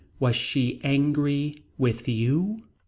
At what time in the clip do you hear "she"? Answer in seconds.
0.35-0.81